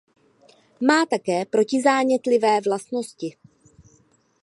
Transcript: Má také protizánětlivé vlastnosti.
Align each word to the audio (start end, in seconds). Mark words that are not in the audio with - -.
Má 0.81 1.05
také 1.05 1.45
protizánětlivé 1.45 2.61
vlastnosti. 2.61 3.37